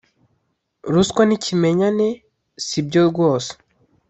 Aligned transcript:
Ruswa 0.91 1.21
n’ikimenyane, 1.25 2.07
si 2.65 2.79
byo 2.87 3.01
rwose. 3.09 3.51